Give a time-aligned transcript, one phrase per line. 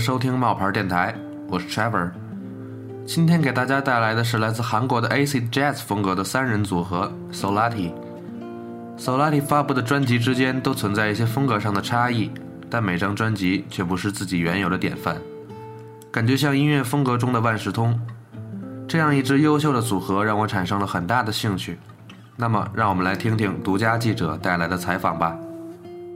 [0.00, 1.14] 收听冒牌电台，
[1.48, 2.10] 我是 Trevor。
[3.04, 12.30] 今天给大家带来的是来自韩国的 Acid Jazz 风格的三人组合 Solati。Solati 发布的专辑之间都存在一些风格上的差异，
[12.70, 15.16] 但每张专辑却不是自己原有的典范，
[16.10, 17.98] 感觉像音乐风格中的万事通。
[18.88, 21.78] 这样一支优秀的组合让我产生了很大的兴趣。
[22.36, 25.36] 那么，让我们来听听独家记者带来的采访吧。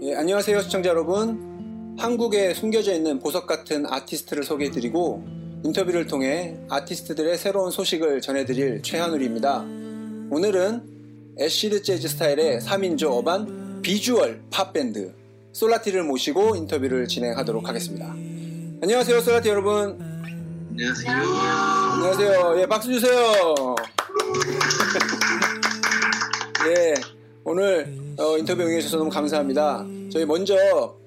[0.01, 1.54] 예, 안녕하세요 시청자 여러분
[1.98, 5.24] 한국에 숨겨져 있는 보석 같은 아티스트를 소개해드리고
[5.64, 9.62] 인터뷰를 통해 아티스트들의 새로운 소식을 전해드릴 최한울입니다.
[10.30, 15.14] 오늘은 acid 재즈 스타일의 3인조 urban 비주얼 팝밴드
[15.54, 18.14] 솔라티를 모시고 인터뷰를 진행하도록 하겠습니다.
[18.84, 19.98] 안녕하세요 솔라티 여러분.
[20.72, 21.12] 안녕하세요.
[21.14, 22.56] 안녕하세요.
[22.60, 23.16] 예 박수 주세요.
[26.68, 26.94] 예
[27.46, 29.86] 오늘 어, 인터뷰 응해주셔서 너무 감사합니다.
[30.12, 30.98] 저희 먼저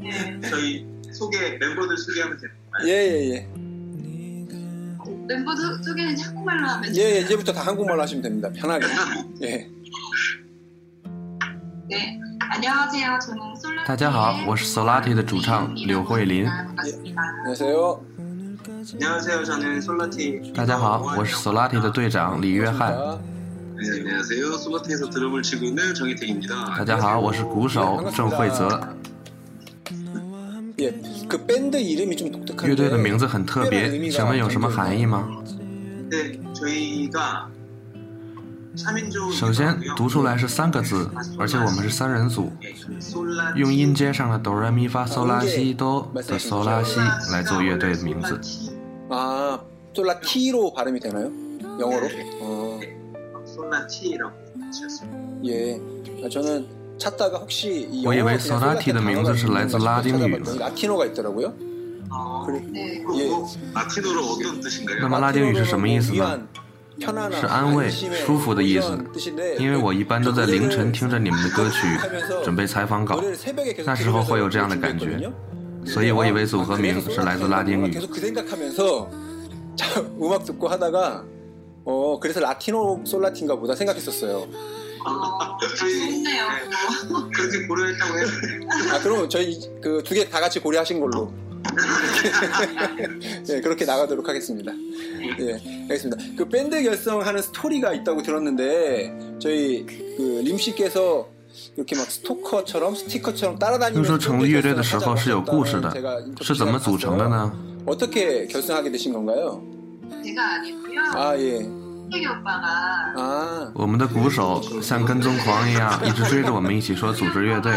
[0.00, 0.40] 네.
[0.48, 2.60] 저희 소개 멤버들 소개하면 됩니다.
[2.84, 3.48] 예예예
[5.28, 8.86] 멤버 소- 소개는 한국말로 하면 예, 예, 이제부터 다 한국말로 하시면 됩니다 편하게
[9.42, 9.68] 예
[11.88, 12.18] 네.
[12.38, 13.18] 안녕하세요.
[13.20, 13.84] 저는 솔라.
[13.84, 16.44] 大家好，我是 Solati 的主唱柳慧琳。
[16.44, 17.22] 반갑습니다.
[17.44, 18.04] 안녕하세요
[18.94, 19.44] 안녕하세요.
[19.44, 20.52] 저는 솔라티.
[20.54, 22.92] 大家好，我是 Solati 的队长李约翰。
[23.76, 24.52] 네, 안녕하세요.
[24.58, 26.74] 솔라티에서 드럼을 치고 있는 정희택입니다.
[26.76, 28.68] 大家好，我是鼓手郑慧泽。
[30.80, 30.90] 예,
[31.28, 35.28] 그 밴드 이름이 좀 독특한데 乐队的名字很特别，请问有什么含义吗？
[36.10, 37.48] 네, 저희가
[38.76, 41.08] 3인조 首先读出来是三个字，
[41.38, 42.52] 而且我们是三人组，
[43.00, 47.00] 솔라티 用音阶上的哆来咪发嗦拉西哆的嗦拉西
[47.32, 48.38] 来做乐队的名字。
[49.08, 49.58] 아
[49.94, 51.32] 솔라티로 발음이 되나요?
[51.80, 52.06] 영어로?
[52.42, 52.80] 어,
[53.46, 54.32] 솔라티라고
[54.70, 55.18] 지었습니다.
[55.44, 55.80] 예
[56.24, 56.79] 아, 저는 찾다가 혹시 이
[58.05, 60.41] 我以为 Sonati 的名字是来自拉丁语。
[64.99, 66.39] 那么拉丁语是什么意思呢？
[67.39, 68.97] 是安慰、舒服的意思。
[69.57, 71.87] 因为我一般都在凌晨听着你们的歌曲，
[72.43, 73.19] 准备采访稿，
[73.85, 75.31] 那时候会有这样的感觉，
[75.85, 77.97] 所以我以为组合名是来自拉丁语。
[85.00, 85.66] 계속 그 생각하면서 자, 음악 듣고 하다가 어 그래서 라티노 솔라틴가 보다 생각했었어요.
[85.66, 86.48] 어, 저희 좋네요.
[86.48, 88.26] 네, 그렇게 고려했다고 해요.
[88.92, 91.32] 아 그러면 저희 그 두 개 다 같이 고려하신 걸로
[93.46, 94.72] 네, 그렇게 나가도록 하겠습니다.
[95.40, 96.24] 예, 알겠습니다.
[96.36, 99.84] 그 밴드 결성하는 스토리가 있다고 들었는데 저희
[100.16, 101.28] 그 림씨께서
[101.76, 105.90] 이렇게 막 스토커처럼 스티커처럼 听 따라다니면서 说成立乐队的时候是有故事的，
[106.42, 107.52] 是怎么组成的呢？
[107.86, 109.62] 어떻게 결성하게 되신 건가요?
[110.24, 111.00] 제가 아니고요.
[111.14, 111.79] 아 예, 태기 오빠가 아
[113.73, 117.73] 我们的鼓手像跟踪狂一样 一直追着我们一起说组织乐队。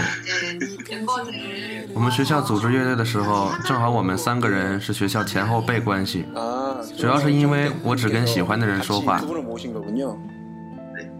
[1.94, 6.26] 我们学校组织乐队的时候正好我们三个人是学校前后辈关系。
[6.98, 9.20] 主要是因为我只跟喜欢的人说话。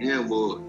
[0.00, 0.60] 因为我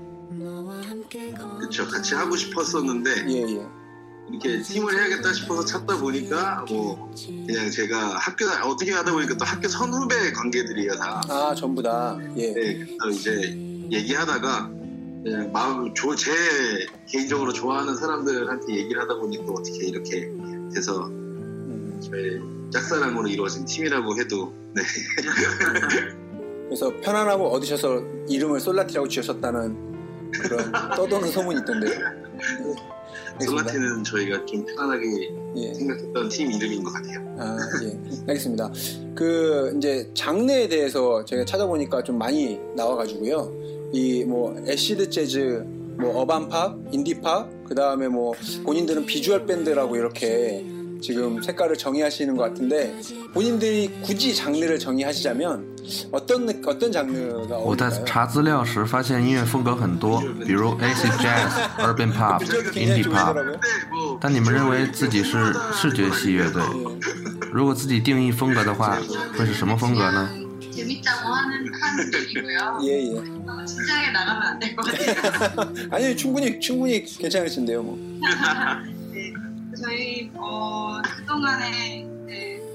[4.36, 4.48] 이.
[4.48, 7.12] 이렇게 팀을 해야겠다 싶어서 찾다 보니까 뭐
[7.46, 11.22] 그냥 제가 학교 다- 어떻게 하다 보니까 또 학교 선후배 관계들이에요 다.
[11.30, 12.18] 아, 전부 다.
[12.38, 12.54] 예.
[12.54, 13.58] 네, 그래서 이제
[13.92, 14.70] 얘기하다가
[15.24, 16.32] 그냥 마음 조, 제
[17.08, 20.32] 개인적으로 좋아하는 사람들한테 얘기를 하다 보니까 어떻게 이렇게
[20.74, 22.40] 돼서 음, 저의
[22.72, 24.82] 짝사랑으로 이루어진 팀이라고 해도 네.
[26.68, 32.00] 그래서 편안함을 얻으셔서 이름을 솔라티라고 지으셨다는 그런 떠도는 소문이 있던데요.
[33.40, 35.06] 솔라티는 저희가 좀 편안하게
[35.58, 35.74] 예.
[35.74, 37.20] 생각했던 팀 이름인 것 같아요.
[37.38, 38.00] 아, 예.
[38.28, 38.72] 알겠습니다.
[39.14, 43.90] 그, 이제, 장르에 대해서 제가 찾아보니까 좀 많이 나와가지고요.
[43.94, 45.64] 이, 뭐, 애시드 재즈,
[45.98, 48.34] 뭐, 어반팝, 인디팝, 그 다음에 뭐,
[48.64, 50.66] 본인들은 비주얼 밴드라고 이렇게
[51.03, 52.95] 지금 색깔을 정의하시는 것 같은데,
[53.33, 55.79] 본인들이 굳이 장르를 정의하시자면,
[56.13, 58.05] 어떤, 느- 어떤 장르가 我在 어울릴까요?
[58.05, 63.33] 查资料时发现音乐风格很多，比如 acid jazz、urban pop、 비주얼도 굉장히 indie pop。
[63.35, 63.53] 좋으시더라고요.
[63.53, 67.51] 네, 뭐 但你们认为自己是视觉系乐队， 예.
[67.51, 68.99] 如果自己定义风格的话，
[69.39, 70.29] 会是什么风格呢？
[70.71, 72.79] 재밌다고 하는 하는 얘기고요.
[72.85, 73.13] 예, 예.
[73.45, 75.89] 너무 진지하게 나가면 안 될 것 같아요.
[75.91, 77.99] 아니, 충분히, 충분히 괜찮으신데요, 뭐.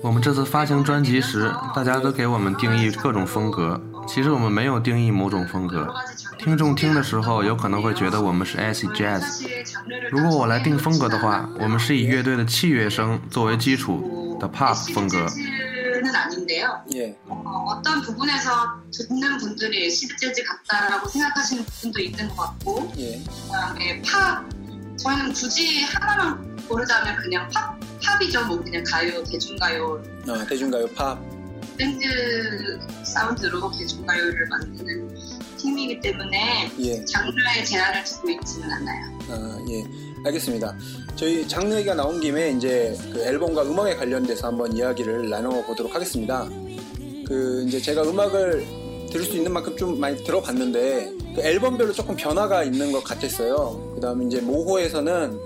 [0.02, 5.80] 我们这次发行专辑时，大家都给我们定义各种风格，其实我们没有定义某种风格。
[5.80, 9.22] 여러 가지 장르를 听众听的时候，有可能会觉得我们是 acid jazz。
[9.22, 15.28] 사실 장르를 如果我来定风格的话，我们是以乐队的器乐声作为基础的 pop 风格。
[15.96, 16.84] 는 아닌데요.
[16.94, 17.18] 예.
[17.28, 18.52] 어, 어떤 부분에서
[18.92, 23.24] 듣는 분들이 시드 재즈 같다라고 생각하시는 부분도 있는 것 같고 예.
[23.48, 24.44] 그다음에 팝
[25.03, 28.45] 저희는 굳이 하나만 고르자면 그냥 팝 팝이죠.
[28.47, 31.19] 뭐 그냥 가요, 대중가요 아, 대중가요 팝.
[31.79, 35.19] 밴드 사운드로 대중가요를 만드는
[35.57, 37.05] 팀이기 때문에 예.
[37.05, 39.19] 장르에 제한을 두고 있지는 않아요.
[39.31, 39.85] 아, 예.
[40.27, 40.77] 알겠습니다.
[41.17, 46.47] 저희 장르 얘기가 나온 김에 이제 그 앨범과 음악에 관련돼서 한번 이야기를 나눠 보도록 하겠습니다.
[47.27, 48.67] 그 이제 제가 음악을
[49.11, 53.93] 들을 수 있는 만큼 좀 많이 들어봤는데 그 앨범별로 조금 변화가 있는 것 같았어요.
[53.95, 55.39] 그 다음에 이제 모호에서는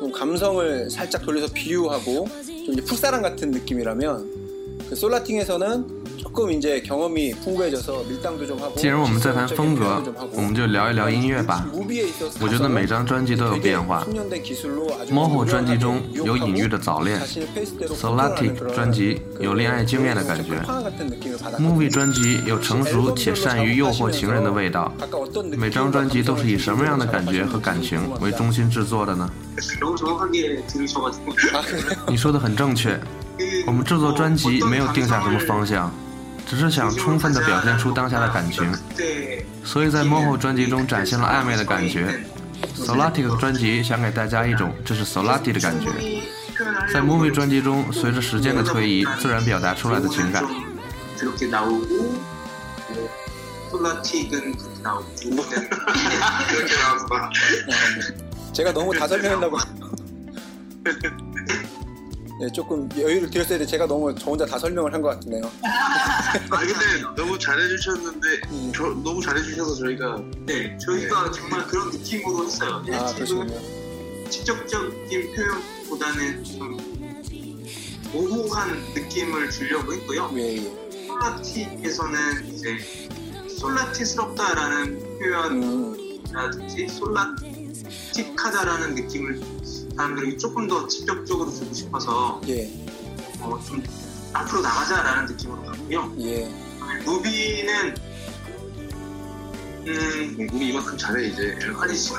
[0.00, 2.26] 좀 감성을 살짝 돌려서 비유하고
[2.66, 4.42] 좀 이제 풋사랑 같은 느낌이라면
[4.88, 6.01] 그 솔라팅에서는
[8.76, 11.66] 既然我们在谈风格，我们就聊一聊音乐吧。
[12.40, 14.06] 我觉得每张专辑都有变化。
[15.10, 20.54] Moho 专辑中有隐喻的早恋，Solatic 专辑有恋爱经验的感觉
[21.58, 24.92] ，Movie 专辑有成熟且善于诱惑情人的味道。
[25.56, 29.30] 每张专辑都是以什么样的感觉和感情为中心制作的呢？
[32.08, 32.98] 你说的很正确。
[33.65, 35.91] 我们制作专辑没有定下什么方向，
[36.47, 42.19] 只是想充分的表现出当下的感情， 그때 所以在 Moho 专辑中展现了暧昧的感觉。
[42.75, 45.89] Soulatic 专辑想给大家一种这是 Soulatic 的感觉，
[46.91, 50.43] 在 Movie 专辑中，随着时间的推移，自然表达出来的情感。
[51.19, 51.85] 그렇게 나오고
[52.89, 53.09] 뭐,
[53.71, 55.05] 솔라틱은 그렇게 나오고
[56.49, 57.29] 그렇게 나왔어
[58.53, 59.57] 제가 너무 다 설명한다고.
[62.42, 63.64] 네, 조금 여유를 드렸어야 돼.
[63.64, 65.42] 제가 너무 저 혼자 다 설명을 한 것 같네요.
[65.62, 66.74] 아 근데
[67.16, 68.28] 너무 잘해주셨는데
[68.74, 72.82] 저, 너무 잘해주셔서 저희가 네, 저희가 정말 그런 느낌으로 했어요.
[72.84, 74.28] 아, 일찍은 그러시군요.
[74.28, 76.76] 직접적인 표현보다는 좀
[78.12, 80.28] 모호한 느낌을 주려고 했고요.
[80.34, 81.06] 예, 예.
[81.06, 82.76] 솔라틱에서는 이제
[83.60, 89.40] 솔라틱스럽다라는 표현이라든지 음, 솔라틱하다라는 느낌을
[89.96, 92.70] 사람들에게 조금 더 직접적으로 주고 싶어서 예,
[93.40, 93.82] 어, 좀
[94.32, 96.14] 앞으로 나가자라는 느낌으로 갔고요.
[96.20, 96.48] 예.
[97.04, 97.94] 무비는
[99.84, 102.18] 음, 우리 이만큼 잘해 이제 아니 뭐,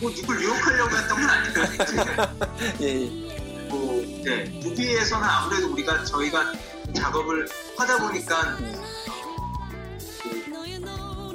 [0.00, 2.34] 뭐 누굴 유혹하려고 했던 건 아니니까
[2.80, 3.68] 예, 예.
[3.68, 6.52] 뭐, 네, 무비에서는 아무래도 우리가 저희가
[6.94, 7.46] 작업을
[7.76, 8.72] 하다 보니까 예.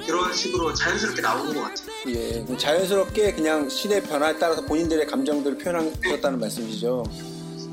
[0.08, 1.86] 그, 그런 식으로 자연스럽게 나오는 것 같아요.
[2.08, 7.04] 예, 자연스럽게 그냥 시대 변화에 따라서 본인들의 감정들을 표현하셨다는 말씀이시죠.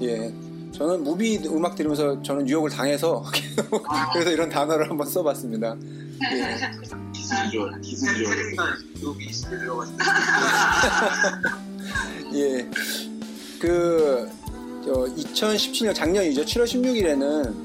[0.02, 0.34] 예.
[0.74, 3.24] 저는 무비 음악 들으면서 저는 유혹을 당해서
[4.12, 5.78] 그래서 이런 단어를 한번 써봤습니다.
[6.34, 6.58] 예.
[12.34, 12.70] 예.
[13.62, 14.30] 그,
[14.84, 16.44] 저, 2017년 작년이죠.
[16.44, 17.65] 7월 16일에는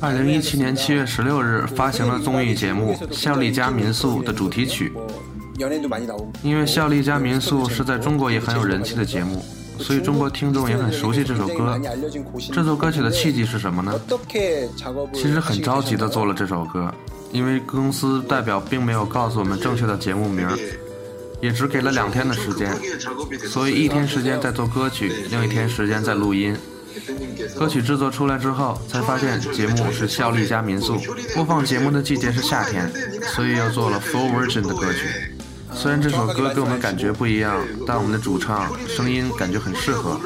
[0.00, 4.92] 二零一七年七月十六日发行了综艺节目效力家民宿的主题曲。
[6.42, 9.44] 因为效力家民宿是在中国也很有人气的节目
[9.78, 11.80] 所以中国听众也很熟悉这首歌
[12.52, 13.98] 这首歌曲的契机是什么呢
[15.12, 16.92] 其实很着急的做了这首歌
[17.32, 20.48] 因为公司代表并没有告诉我们正确的节目名
[21.40, 22.74] 也只给了两天的时间
[23.48, 26.56] 所以一天时间在做歌曲另一天时间在录音
[27.58, 30.98] 歌曲制作出来之后，才发现节目是效力加民宿。
[31.34, 32.90] 播放节目的季节是夏天，
[33.34, 35.34] 所以又做了 Full Virgin 的歌曲。
[35.72, 40.18] 虽然这首歌给我们感觉不一样，但我们的主唱声音感觉很适合。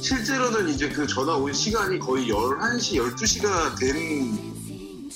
[0.00, 4.38] 실제로는 이제 그 전화 온 시간이 거의 11시, 12시가 된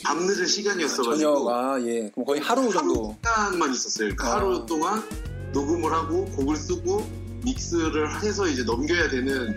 [0.02, 2.10] 밤늦은 시간이었어가지고 저녁, 아, 예.
[2.10, 3.16] 그럼 거의 하루 정도.
[3.24, 4.08] 시간만 있었어요.
[4.14, 4.36] 그러니까 아.
[4.36, 5.02] 하루 동안
[5.52, 7.06] 녹음을 하고 곡을 쓰고
[7.44, 9.54] 믹스를 해서 이제 넘겨야 되는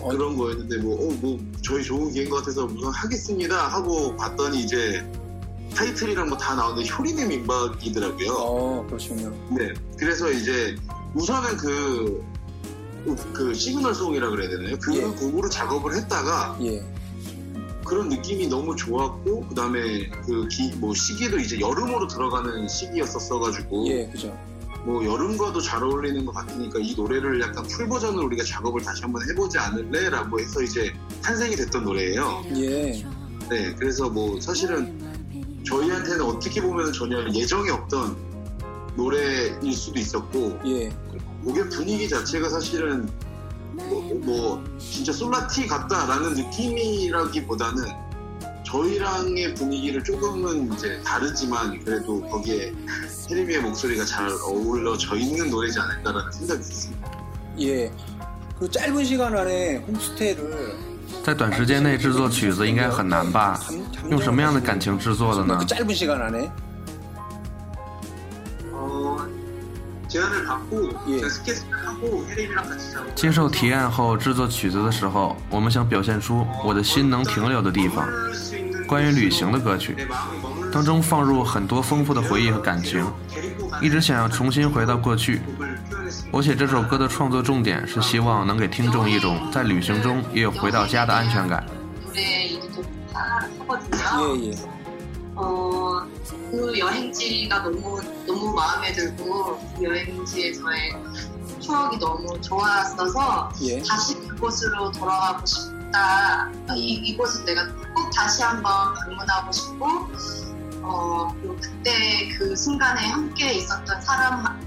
[0.00, 0.08] 어.
[0.08, 5.06] 그런 거였는데 뭐, 어, 뭐 저희 좋은 기회인 것 같아서 우선 하겠습니다 하고 봤더니 이제
[5.74, 8.32] 타이틀이랑 뭐 다 나오는데 효린의 민박이더라고요.
[8.32, 9.30] 어, 그러시군요.
[9.56, 9.72] 네.
[9.98, 10.76] 그래서 이제
[11.14, 12.24] 우선은 그,
[13.32, 14.78] 그 signal song이라 그래야 되나요?
[14.80, 15.02] 그 예.
[15.02, 16.84] 곡으로 작업을 했다가 예.
[17.84, 24.36] 그런 느낌이 너무 좋았고 그다음에 그뭐 시기도 이제 여름으로 들어가는 시기였었어가지고 예, 그죠.
[24.84, 29.28] 뭐 여름과도 잘 어울리는 것 같으니까 이 노래를 약간 full 버전으로 우리가 작업을 다시 한번
[29.28, 30.92] 해보지 않을래라고 해서 이제
[31.22, 32.44] 탄생이 됐던 노래예요.
[32.56, 33.02] 예.
[33.50, 34.98] 네, 그래서 뭐 사실은
[35.66, 38.33] 저희한테는 어떻게 보면 전혀 예정이 없던
[38.95, 40.89] 노래일 수도 있었고 예.
[41.43, 43.09] 곡의 분위기 자체가 사실은
[43.73, 47.85] 뭐, 뭐 진짜 솔라티 같다라는 느낌이라기보다는
[48.65, 52.73] 저희랑의 분위기를 조금은 이제 다르지만 그래도 거기에
[53.29, 57.11] 혜림이의 목소리가 잘 어울러져 있는 노래지 않을까라는 생각이 있습니다.
[57.61, 57.91] 예.
[58.59, 60.89] 그 짧은 시간 안에 홈스테이를
[61.23, 63.59] 在短时间内制作曲子应该很难吧？
[64.09, 65.65] 用什么样的感情制作的呢 그 ？
[65.65, 66.51] 짧은 시간 안에
[73.16, 78.08] 接受提案后制作曲子的时候，我们想表现出我的心能停留的地方，
[78.86, 79.96] 关于旅行的歌曲，
[80.72, 83.04] 当中放入很多丰富的回忆和感情，
[83.82, 85.40] 一直想要重新回到过去。
[86.30, 91.64] 我写这首歌的创作重点是希望能给听众一种在旅行中也有回到家的安全感。
[95.36, 96.00] 어,
[96.50, 100.92] 그 여행지가 너무 너무 마음에 들고 그 여행지에서의
[101.60, 103.82] 추억이 너무 좋았어서 예.
[103.82, 106.50] 다시 그곳으로 돌아가고 싶다.
[106.76, 109.86] 이, 이곳을 내가 꼭 다시 한번 방문하고 싶고,
[110.82, 114.58] 어, 그때 그 순간에 함께 있었던 사람과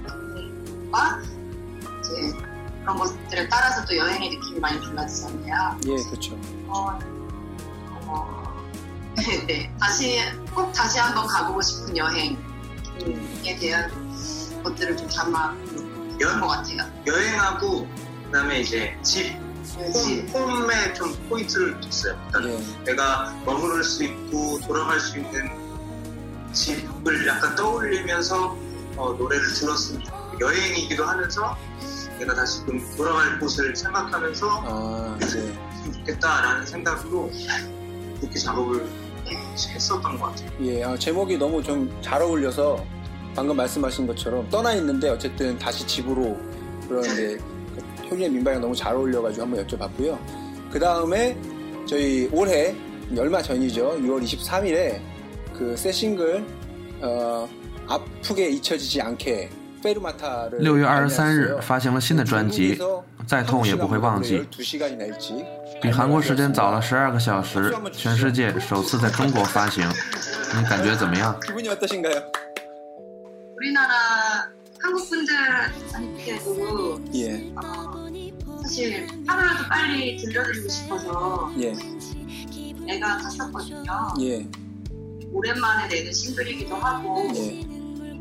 [1.99, 2.33] 이제
[2.81, 5.77] 그런 것들에 따라서 또 여행의 느낌이 많이 달라지잖아요.
[5.85, 6.35] 예, 그렇죠.
[6.67, 6.97] 어,
[8.07, 8.46] 어,
[9.47, 10.19] 네, 다시
[10.53, 12.37] 꼭 다시 한번 가보고 싶은 여행에
[13.59, 13.91] 대한
[14.63, 15.55] 것들을 좀 담아
[16.21, 16.77] 연- 것 같아요.
[17.05, 17.87] 여행하고
[18.25, 19.35] 그다음에 이제 집
[19.93, 22.17] 집, 홈, 홈에 좀 포인트를 뒀어요.
[22.31, 22.83] 그러니까 예.
[22.85, 25.51] 내가 머무를 수 있고 돌아갈 수 있는
[26.53, 28.55] 집을 약간 떠올리면서
[28.95, 31.57] 어, 노래를 들었으면 좋겠고 여행이기도 하면서
[32.17, 35.93] 내가 다시금 돌아갈 곳을 생각하면서 아, 네.
[35.93, 37.29] 좋겠다라는 생각으로
[38.19, 38.87] 그렇게 작업을
[39.35, 40.49] 했었던 것 같아요.
[40.61, 42.83] 예, 아, 제목이 너무 좀 잘 어울려서
[43.35, 46.37] 방금 말씀하신 것처럼 떠나 있는데 어쨌든 다시 집으로
[46.87, 47.37] 그러는데
[47.75, 50.17] 그 효리의 민방이 너무 잘 어울려가지고 한번 여쭤봤고요.
[50.71, 51.37] 그 다음에
[51.85, 52.75] 저희 올해
[53.17, 53.97] 얼마 전이죠.
[53.99, 54.99] 6월 23일에
[55.53, 56.45] 그 새 싱글
[57.01, 57.47] 어,
[57.87, 59.49] 아프게 잊혀지지 않게
[60.59, 62.79] 六月二十三日发行了新的专辑
[63.25, 64.45] 再痛也不会忘记。
[65.81, 69.87] 比韩国时间早了十二个小时全世界首次在中国发行。
[70.55, 71.35] 你感觉怎么样？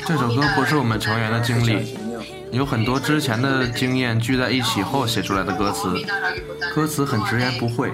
[0.07, 1.97] 这首歌不是我们成员的经历，
[2.51, 5.95] 有很多之前的经验聚在一起后写出来的歌词，
[6.75, 7.93] 歌词很直言不讳，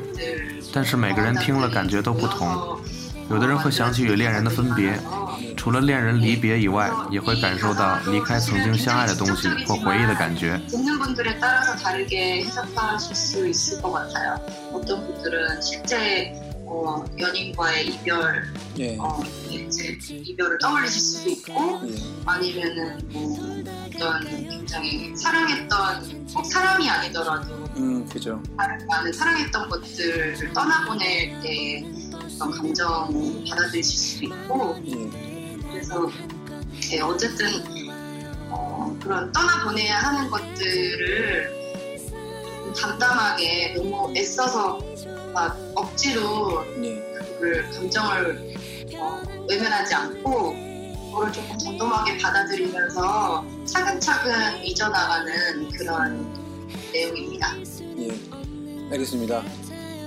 [0.72, 2.78] 但是每个人听了感觉都不同。
[3.30, 4.98] 有的人会想起与恋人的分别，
[5.56, 10.60] 除了恋人离别以外，也会感受到离开曾经相爱的东西或回忆的感觉。
[16.72, 18.44] 어, 연인과의 이별,
[18.78, 23.36] 예, 어, 이제 이별을 떠올리실 수도 있고, 예, 아니면은 뭐
[23.88, 28.40] 어떤 굉장히 사랑했던 꼭 사람이 아니더라도 음, 그죠.
[28.86, 31.84] 나는 사랑했던 것들을 떠나보낼 때
[32.14, 36.08] 어떤 감정 받아들이실 수도 있고, 예, 그래서
[36.88, 37.48] 네, 어쨌든
[38.48, 41.59] 어, 그런 떠나보내야 하는 것들을
[42.72, 44.78] 담담하게 너무 애써서
[45.32, 48.54] 막 억지로 예, 그걸 감정을
[48.96, 50.54] 어, 외면하지 않고
[51.10, 56.40] 그걸 조금 덤덤하게 받아들이면서 차근차근 잊어나가는 그런
[56.92, 57.56] 내용입니다.
[57.98, 58.90] 예.
[58.92, 59.42] 알겠습니다.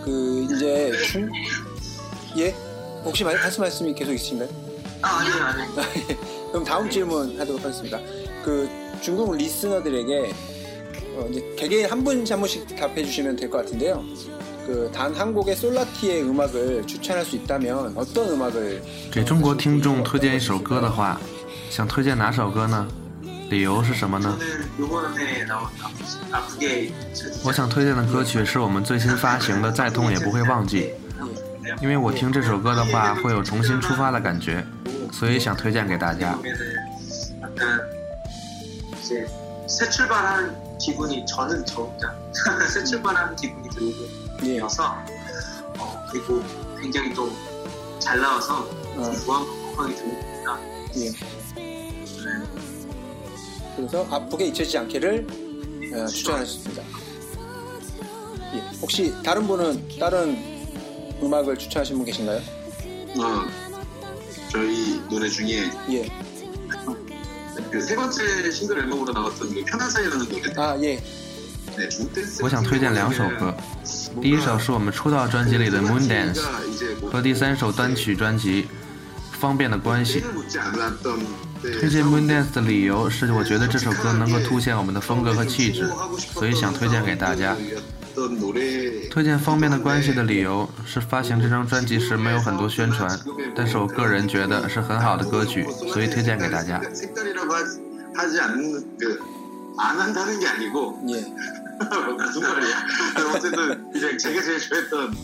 [0.03, 1.29] 그 이제 중...
[2.37, 2.49] 예?
[3.03, 4.49] 혹시 말, 하실 말씀이 계속 있으신가요?
[5.01, 6.17] 아, 아니요, 아니요.
[6.51, 7.99] 그럼 다음 질문 하도록 하겠습니다.
[8.43, 8.69] 그
[9.01, 10.33] 중국 리스너들에게
[11.16, 14.02] 어, 이제 개개인 한 분씩 한 분씩 답해 주시면 될 것 같은데요.
[14.66, 21.18] 그 단 한 곡의 솔라티의 음악을 추천할 수 있다면 어떤 음악을 给中国听众推荐一首歌的话，
[21.70, 22.86] 想推荐哪首歌呢？
[23.48, 24.36] 理由是什么呢？
[24.38, 25.66] 저는 요번에 나온
[26.30, 30.90] 아프게 잊혀지지 我想推荐的歌曲是我们最新发行的《再痛也不会忘记》，
[31.82, 34.62] 因为我听这首歌的话会有重新出发的感觉，
[35.10, 36.34] 所以想推荐给大家。
[36.34, 36.76] 보면은
[37.40, 37.80] 약간
[39.00, 39.26] 이제
[39.67, 42.15] 새 출발한 기분이 저는 저 혼자
[42.71, 43.69] 새 출발한 기분이
[44.43, 44.55] 예.
[44.55, 44.95] 들어서
[45.79, 46.41] 어, 그리고
[46.81, 47.29] 굉장히 또
[48.03, 48.67] 잘 나와서
[48.97, 49.13] 어.
[49.25, 50.59] 무한하게 들립니다.
[50.97, 51.09] 예.
[51.09, 51.17] 네.
[53.77, 55.25] 그래서 아프게 잊혀지지 않기를
[55.95, 56.83] 어, 추천하셨습니다.
[58.55, 58.77] 예.
[58.81, 60.37] 혹시 다른 분은 다른
[61.23, 62.39] 음악을 추천하신 분 계신가요?
[62.39, 63.45] 어,
[64.51, 66.22] 저희 노래 중에 예.
[67.72, 70.42] 그 세 번째 싱글 앨범으로 나왔던 그 편한 사이라는 노래.
[70.56, 71.02] 아 예.
[71.76, 73.54] 네, 몬댄스 我想推荐两首歌，
[74.20, 78.62] 第一首是我们出道专辑里的《Moon Dance》， 이제 뭐 和第三首单曲专辑《
[79.38, 80.20] 方便的关系》。
[80.22, 81.20] 때를 묻지 않았던
[81.62, 85.88] 推荐《Moon Dance》的理由是我觉得这首歌能够凸显我们的风格和气质，
[86.34, 87.56] 所以想推荐给大家。
[88.14, 93.08] 어떤 노래 推荐《方便的关系》的理由是发行这张专辑时没有很多宣传，
[93.54, 96.80] 但是我个人觉得是很好的歌曲，所以推荐给大家。
[96.92, 97.80] 색깔이라고 하지,
[98.14, 101.24] 하지 않는 그안 한다는 게 아니고 예.
[102.24, 102.86] 무슨 말이야?
[103.34, 105.16] 어쨌든 그냥 제가 제일 좋아했던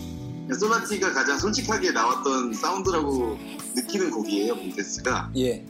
[0.57, 3.37] 소나티가 가장 솔직하게 나왔던 사운드라고
[3.75, 5.31] 느끼는 곡이에요, 몬테스가.
[5.37, 5.65] 예.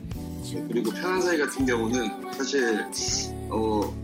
[0.67, 2.85] 그리고 편한 사이 같은 경우는 사실
[3.49, 3.98] 어.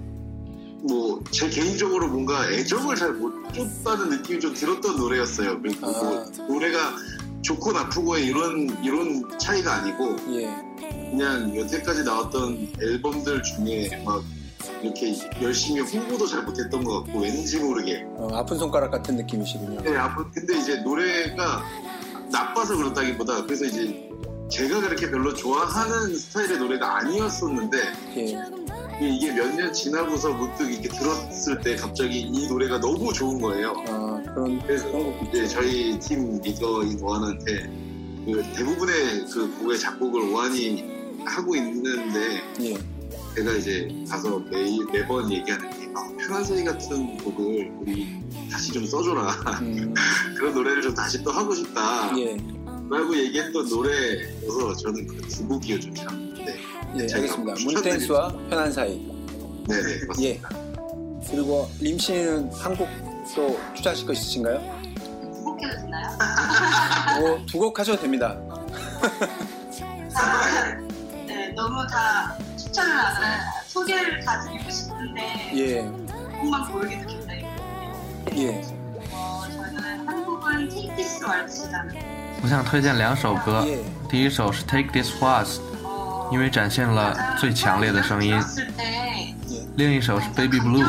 [0.82, 5.60] 뭐 제 개인적으로 뭔가 애정을 잘 못 줬다는 느낌이 좀 들었던 노래였어요.
[5.60, 6.94] 그리고 뭐 노래가
[7.42, 10.54] 좋고 나쁘고의 이런 이런 차이가 아니고 예.
[11.10, 14.22] 그냥 여태까지 나왔던 앨범들 중에 막
[14.82, 19.80] 이렇게 열심히 홍보도 잘 못했던 것 같고 왠지 모르게 어, 아픈 손가락 같은 느낌이시군요.
[19.82, 21.62] 네, 아무- 근데 이제 노래가
[22.30, 24.10] 나빠서 그렇다기보다 그래서 이제
[24.50, 27.78] 제가 그렇게 별로 좋아하는 스타일의 노래가 아니었었는데
[28.16, 28.65] 예.
[29.00, 33.74] 이게 몇 년 지나고서 문득 이렇게 들었을 때 갑자기 이 노래가 너무 좋은 거예요.
[33.88, 34.86] 아, 그런 그래서
[35.28, 37.70] 이제 저희 팀 리더인 오한한테
[38.24, 40.84] 그 대부분의 그 곡의 작곡을 오한이
[41.24, 42.78] 하고 있는데 예.
[43.34, 48.06] 제가 이제 가서 매일 매번 얘기하는 게 아, 편한 사이 같은 곡을 우리
[48.50, 49.30] 다시 좀 써줘라
[49.60, 49.92] 음,
[50.36, 52.36] 그런 노래를 좀 다시 또 하고 싶다 예.
[52.88, 56.25] 라고 얘기했던 노래여서 저는 그 두 곡이요 좀 참.
[56.93, 57.53] 네, 예, 제가 알겠습니다.
[57.55, 57.71] 추천드립니다.
[57.89, 58.99] 문텐스와 편한 사이.
[59.67, 60.23] 네네 맞습니다.
[60.23, 60.41] 예.
[61.29, 62.87] 그리고 림 씨는 한곡
[63.35, 64.57] 또 추천하실 거 있으신가요?
[64.59, 66.07] 행복해도 되나요?
[67.19, 68.35] 뭐 두 곡 하셔도 됩니다.
[71.27, 73.39] 네, 너무 다 추천을 안 해.
[73.67, 75.81] 소개를 다 드리고 싶은데 예.
[76.39, 78.31] 곡만 고르기도 굉장히 힘들어요.
[78.37, 78.61] 예.
[79.11, 81.95] 어, 저는 한국은 테이티스 왈츠라는
[82.43, 83.83] 我想推荐两首歌， 예.
[84.09, 85.64] 第一首是《Take This Waltz》， 어,
[86.31, 89.35] 因为展现了最强烈的声音； 들었을 때
[89.75, 90.87] 另一首是《Baby Blue》，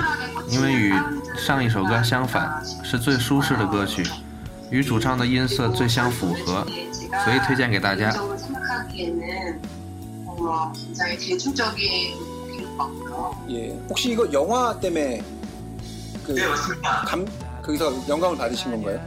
[0.48, 0.94] 因为与
[1.36, 4.04] 上一首歌相反，是最舒适的歌曲，
[4.70, 6.64] 与主唱的音色最相符合，
[7.24, 8.10] 所以推荐给大家。
[8.10, 9.60] 개인적으로 생각하기에는
[10.26, 13.36] 어, 굉장히 대중적인 곡인 것 같고요.
[13.50, 13.78] 예.
[13.88, 15.22] 혹시 이거 영화 때문에
[16.24, 17.04] 그 네 맞습니다.
[17.06, 17.26] 감,
[17.62, 19.00] 거기서 영감을 받으신 건가요?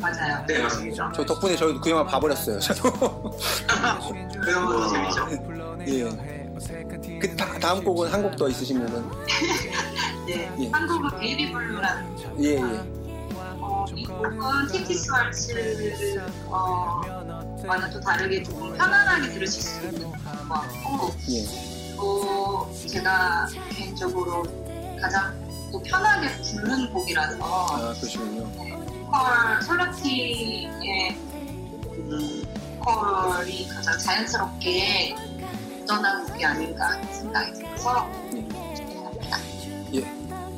[0.00, 0.44] 맞아요.
[0.46, 1.12] 네 맞습니다.
[1.14, 2.58] 저 덕분에 저희 그 영화 봐버렸어요.
[2.60, 3.38] 저도.
[4.45, 5.27] 그 재밌죠.
[5.87, 7.19] 예.
[7.19, 9.03] 그 다, 다음 곡은 한 곡 더 있으신 곡은?
[10.27, 10.69] 네, 예.
[10.71, 12.61] 한 곡은 Baby Blue라는 예, 예.
[13.59, 17.01] 어, 이 곡은 테이티스 왈츠 어,
[17.65, 21.95] 와는 또 다르게 조금 편안하게 들으실 수 있는 것 같고 예.
[21.95, 24.43] 또 제가 개인적으로
[25.01, 25.33] 가장
[25.71, 28.49] 또 편하게 부르는 곡이라서 아, 그러시군요.
[29.05, 31.17] 보컬 솔라티의
[31.97, 32.43] 음,
[32.84, 35.14] 보컬이 가장 자연스럽게
[35.80, 38.48] 묻어난 곡이 아닌가 하는 생각이 들어서 예.
[38.74, 39.38] 추천합니다.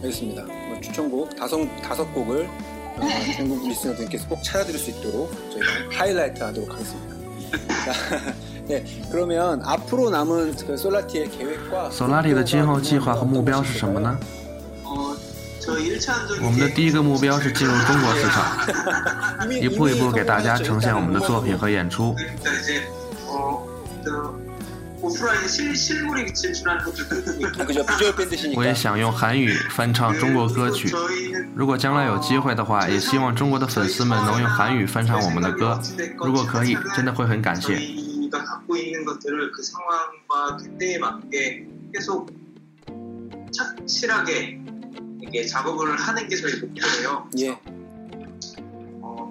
[0.03, 0.43] 알겠습니다.
[0.45, 2.49] 뭐 추천곡 다섯, 다섯 곡을
[2.97, 3.01] 어,
[3.37, 7.13] 전국 리스너들께서 꼭 찾아들을 수 있도록 저희가 하이라이트 하도록 하겠습니다.
[7.85, 7.93] 자,
[8.67, 14.19] 네, 그러면 앞으로 남은 그 솔라티의 계획과 索拉里的今后计划和目标是什么呢？
[16.42, 22.16] 我们的第一个目标是进入中国市场 一步一步给大家呈现我们的作品和演出
[28.56, 30.94] 我也想用韩语翻唱中国歌曲
[31.56, 35.80] 如果将来有机会的话也希望中国的粉丝们能用韩语翻唱我们的歌
[36.18, 37.78] 如果可以真的会很感谢
[45.28, 47.30] 이게 작업을 하는 게 저희 목표예요.
[47.40, 47.60] 예,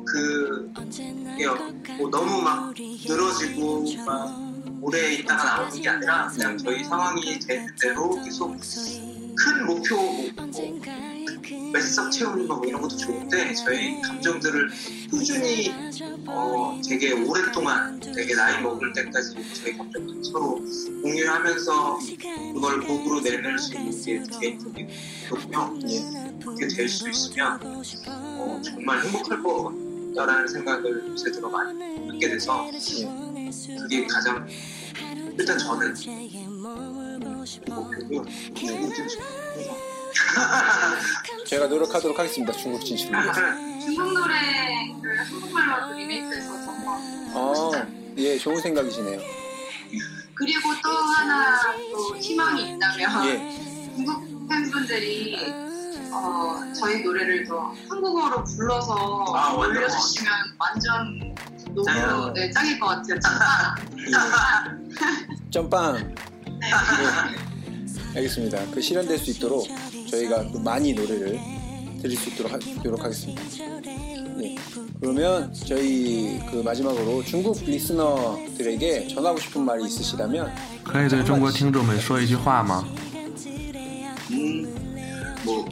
[0.07, 0.73] 그
[1.37, 1.47] 이게
[1.99, 2.75] 뭐 너무 막
[3.07, 4.47] 늘어지고 막
[4.81, 8.57] 오래 있다가 나오는 게 아니라 그냥 저희 상황이 되는 대로 계속
[9.39, 10.33] 큰 목표 뭐,
[11.77, 14.71] 매석 채우는 거뭐 이런 것도 좋은데 저희 감정들을
[15.11, 15.71] 꾸준히
[16.27, 20.62] 어, 되게 오랫동안 되게 나이 먹을 때까지 저희 감정들 서로
[21.03, 21.99] 공유하면서
[22.55, 25.79] 그걸 곡으로 내낼 수 있는 게 개인적이거든요.
[25.89, 26.37] 예.
[26.43, 27.61] 그렇게 될 수 있으면
[28.09, 29.75] 어, 정말 행복할 것
[30.15, 33.77] 같다라는 생각을 요새 들어 많이 하게 돼서 예.
[33.79, 34.47] 그게 가장
[35.39, 35.95] 일단 저는
[37.69, 38.25] 목표고요.
[41.47, 42.53] 제가 노력하도록 하겠습니다.
[42.53, 43.40] 중국 진출을 위해서.
[43.81, 47.01] 중국 노래를 한국말로 리메이크해서 정말
[47.35, 47.87] 아,
[48.19, 49.21] 예, 좋은 생각이시네요.
[50.35, 51.61] 그리고 또 하나
[51.92, 53.92] 또 희망이 있다면 예.
[53.95, 55.37] 중국 팬분들이
[56.12, 59.53] 어, 저희 노래를 더 한국어로 불러서 아.
[59.55, 61.35] 올려주시면 완전
[61.75, 62.33] 너무.
[62.33, 63.21] 네, 짱일 것 같아요.
[63.21, 63.33] 짱!
[65.51, 66.14] 점빵.
[66.49, 67.56] 네.
[68.16, 68.18] 예.
[68.18, 68.66] 알겠습니다.
[68.72, 69.68] 그 실현될 수 있도록
[70.10, 71.40] 저희가 또 많이 노래를
[72.02, 73.42] 드릴 수 있도록 하, 노력하겠습니다.
[74.44, 74.56] 예.
[75.00, 80.52] 그러면 저희 그 마지막으로 중국 리스너들에게 전하고 싶은 말이 있으시다면
[80.84, 82.86] 可以对中国听众们说一句话吗？
[84.32, 84.66] 음,
[85.44, 85.68] 뭐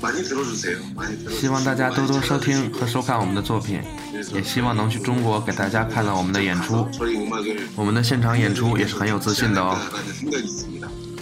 [0.00, 0.78] 많이 들어주세요.
[0.94, 1.40] 많이 들어주세요.
[1.40, 3.80] 希望大家多多收听和收看我们的作品，
[4.12, 6.86] 그래서 也希望能去中国给大家看到我们的演出。
[6.92, 9.78] 저희 음악을 我们的现场演出也是很有自信的哦。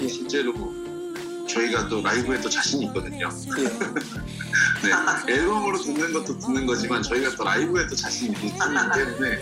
[0.06, 0.10] 예.
[0.10, 0.54] 실제로
[1.48, 3.30] 저희가 또 라이브에 또 자신 있거든요.
[3.58, 3.64] 예.
[5.28, 9.40] 네, 앨범으로 듣는 것도 듣는 거지만 저희가 또 라이브에 또 자신 있기 때문에.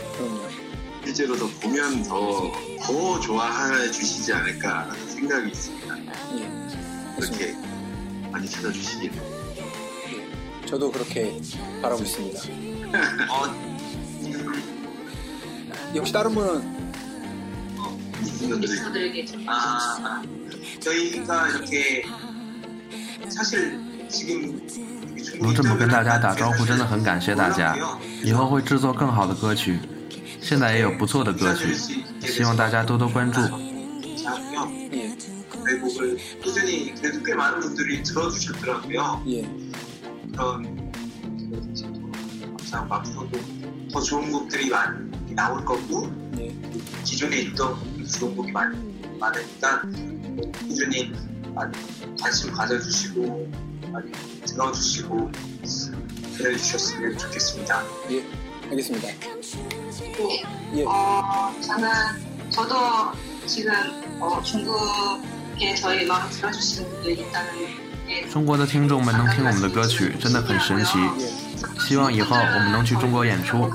[1.03, 2.49] 실제로 더 보면 더,
[2.81, 5.97] 더 좋아해 주시지 않을까라는 생각이 있습니다.
[6.37, 7.19] 예.
[7.19, 7.55] 그렇게
[8.31, 9.11] 많이 찾아주시길.
[10.65, 11.39] 저도 그렇게
[11.81, 12.39] 바라고 있습니다.
[13.29, 13.73] 어,
[15.93, 16.82] 예, 혹시 다른 분은
[18.22, 20.22] 분들이 리스너들에게 좀 아,
[20.80, 22.04] 저희가 이렇게
[23.28, 24.60] 사실 지금
[25.40, 27.76] 能这么跟大家打招呼，真的很感谢大家。
[28.24, 29.78] 以后会制作更好的歌曲，
[30.40, 31.74] 现在也有不错的歌曲，
[32.20, 33.40] 希望大家多多关注。
[34.18, 34.68] 자고요.
[34.92, 35.16] 예.
[35.64, 39.22] 외국을 꾸준히 그래도 꽤 많은 분들이 들어주셨더라고요.
[39.28, 39.42] 예.
[40.32, 40.92] 그런
[42.58, 43.38] 항상 앞으로도
[43.92, 46.54] 더 좋은 곡들이 많이 나올 거고 예.
[47.04, 47.76] 기존에 있던
[48.18, 48.76] 좋은 곡이 많이
[49.18, 49.82] 많으니까
[50.60, 51.12] 꾸준히
[51.54, 51.72] 많이
[52.20, 53.50] 관심 가져주시고
[53.92, 54.12] 많이
[54.46, 55.30] 들어주시고
[56.36, 57.82] 그래 주셨으면 좋겠습니다.
[58.10, 58.24] 예.
[58.70, 59.08] 알겠습니다.
[59.08, 60.42] 네.
[60.74, 60.84] 예.
[60.84, 61.88] 어, 저는
[62.50, 62.76] 저도
[63.46, 63.72] 지금
[64.20, 67.88] 어, 중국에 저희 음악을 들어주시는 분들이 있다는 게
[68.30, 70.98] 中国的听众们能听我们的歌曲，真的很神奇。
[71.20, 71.48] 예.
[71.80, 73.70] 希望以后我们能去中国演出。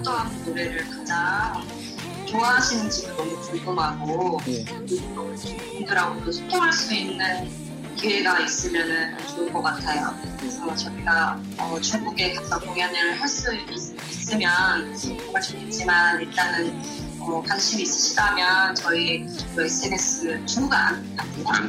[2.30, 4.64] 좋아하시는지 너무 궁금하고 예.
[4.64, 7.48] 분들하고도 소통할 수 있는
[7.96, 10.14] 기회가 있으면 좋을 것 같아요.
[10.38, 16.80] 그래서 저희가 어, 중국에 가서 공연을 할 수 있으면 정말 좋겠지만 일단은
[17.20, 21.04] 어, 관심 있으시다면 저희 그 SNS 중국 안.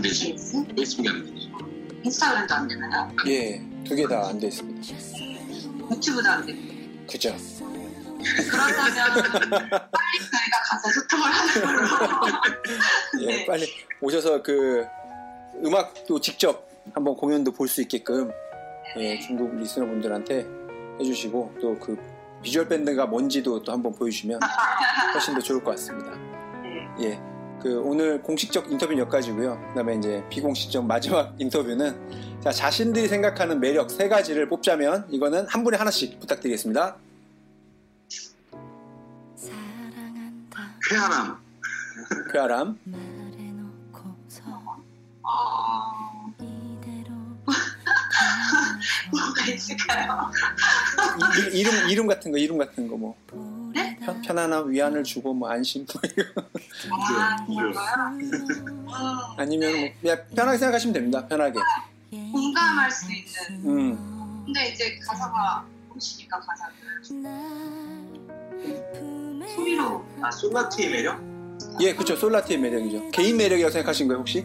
[0.05, 0.65] SNS?
[0.75, 1.49] 페이스북이 안 되죠.
[2.03, 3.11] 인스타그램도 안 되나요?
[3.27, 3.61] 예.
[3.85, 4.93] 두 개 다 안 돼 있습니다.
[5.91, 6.59] 유튜브도 안 되고
[7.09, 7.35] 그죠?
[8.51, 10.19] 그렇다면 빨리
[10.69, 12.41] 가 가서 소통을 하는 걸로
[13.21, 13.25] 예.
[13.25, 13.45] 네.
[13.45, 13.67] 빨리
[14.01, 14.85] 오셔서 그
[15.65, 18.31] 음악도 직접 한번 공연도 볼 수 있게끔
[18.97, 20.45] 예, 중국 리스너분들한테
[20.99, 21.97] 해주시고 또 그
[22.41, 24.39] 비주얼 밴드가 뭔지도 또 한번 보여주시면
[25.13, 26.11] 훨씬 더 좋을 것 같습니다.
[27.01, 27.19] 예.
[27.61, 29.59] 그 오늘 공식적 인터뷰는 여기까지고요.
[29.69, 35.75] 그다음에 이제 비공식적 마지막 인터뷰는 자, 자신들이 생각하는 매력 세 가지를 뽑자면 이거는 한 분에
[35.77, 36.95] 하나씩 부탁드리겠습니다.
[40.89, 41.37] 쾌활함,
[42.31, 42.79] 쾌활함,
[45.21, 46.33] 어,
[49.11, 50.31] 뭐가 있을까요?
[51.17, 53.15] 이, 이- 이름 이름 같은 거 이름 같은 거 뭐
[53.73, 53.95] 네?
[53.97, 58.09] 편, 편안함, 위안을 주고 뭐 안심 뭐 이런 아?
[58.09, 58.87] 음,
[59.37, 61.27] 아니면 뭐 그냥 편하게 생각하시면 됩니다.
[61.27, 61.59] 편하게.
[62.09, 63.65] 공감할 수 있는.
[63.65, 64.43] 음.
[64.45, 66.73] 근데 이제 가사가 보시니까 가사를
[69.54, 71.20] 소리로 아 솔라티의 매력?
[71.80, 72.16] 예, 그렇죠.
[72.16, 73.10] 솔라티의 매력이죠.
[73.10, 74.42] 개인 매력이라고 생각하신 거예요, 혹시?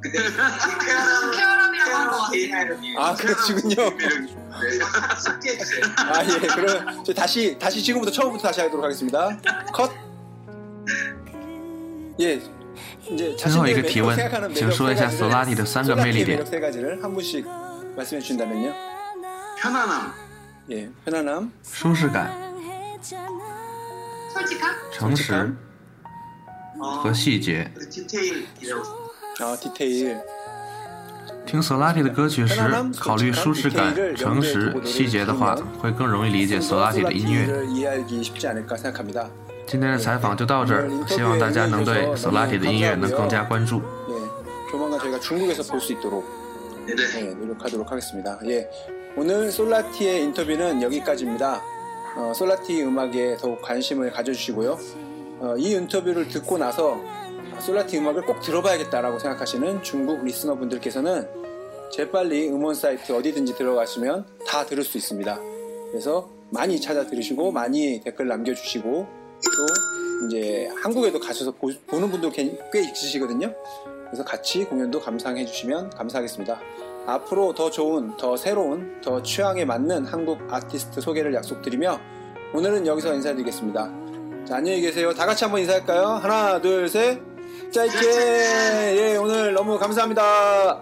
[0.00, 2.68] 근데 쾌활함 쾌활함이라고 한 것 개인 같아요.
[2.68, 2.98] 매력이에요.
[3.00, 3.76] 아, 그러시군요.
[3.90, 4.78] 네,
[5.18, 5.84] 섞여 있어요.
[5.96, 6.46] 아, 예.
[6.46, 9.38] 그럼 저 다시 다시 지금부터 처음부터 다시 하도록 하겠습니다.
[9.72, 9.90] 컷.
[12.20, 12.40] 예.
[13.10, 16.20] 이제 最后一个 자신들의 提 매력 问 생각하는 ，请 매력 说一 세 下 가지를 Solani 的三个魅力
[16.20, 17.46] 솔라티의 点 매력 。세 가지를 한 분씩
[17.96, 18.74] 말씀해 주신다면요.
[19.58, 20.12] 편안함,
[20.70, 20.90] 예.
[21.04, 22.51] 편안함, 舒适感、 솔직한?
[24.92, 25.32] 诚实
[26.80, 27.70] 어, 和细节。
[27.74, 28.82] 그 디테일이라고
[29.40, 30.20] 啊，detail。
[31.46, 32.60] 听 Solati 的歌曲时，
[33.00, 37.46] 考虑舒适感、诚实、细节的话，会更容易理解 Solati 的音乐。
[37.46, 39.28] 를 이해하기 쉽지 않을까 생각합니다.
[39.66, 43.80] 今天的采访就到这儿，希望大家能对 Solati 的音乐能更加关注。
[44.08, 46.24] 예, 조만간 저희가 중국에서 볼 수 있도록
[46.86, 46.94] 네.
[47.20, 48.38] 예, 노력하도록 하겠습니다.
[48.46, 48.68] 예,
[49.16, 51.60] 오늘 솔라티의 인터뷰는 여기까지입니다.
[52.15, 54.77] 어, 솔라티 음악에 더욱 관심을 가져주시고요.
[55.39, 57.01] 어, 이 인터뷰를 듣고 나서
[57.59, 61.27] 솔라티 음악을 꼭 들어봐야겠다라고 생각하시는 중국 리스너분들께서는
[61.91, 65.39] 재빨리 음원 사이트 어디든지 들어가시면 다 들을 수 있습니다.
[65.91, 72.57] 그래서 많이 찾아 들으시고 많이 댓글 남겨주시고 또 이제 한국에도 가셔서 보, 는 분도 꽤,
[72.71, 73.53] 꽤 있으시거든요.
[74.05, 76.59] 그래서 같이 공연도 감상해 주시면 감사하겠습니다.
[77.06, 81.98] 앞으로 더 좋은, 더 새로운, 더 취향에 맞는 한국 아티스트 소개를 약속드리며
[82.52, 83.90] 오늘은 여기서 인사드리겠습니다.
[84.46, 85.12] 자, 안녕히 계세요.
[85.14, 86.06] 다 같이 한번 인사할까요?
[86.22, 87.20] 하나, 둘, 셋.
[87.70, 88.02] 짜이젠!
[88.96, 90.80] 예, 오늘 너무 감사합니다.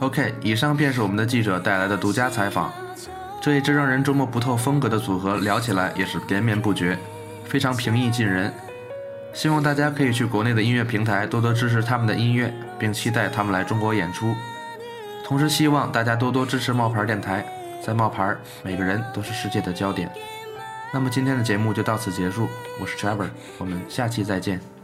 [0.00, 2.72] OK，以上便是我们的记者带来的独家采访。
[3.40, 6.96] 这一支让人捉摸不透风格的组合，聊起来也是连绵不绝，
[7.44, 8.52] 非常平易近人。
[9.33, 14.35] 希望大家可以去国内的音乐平台多多支持他们的音乐，并期待他们来中国演出。
[15.23, 17.45] 同时，希望大家多多支持冒牌电台，
[17.85, 20.09] 在冒牌，每个人都是世界的焦点。
[20.93, 22.47] 那么今天的节目就到此结束，
[22.79, 24.76] 我是 Trevor，我们下期再见。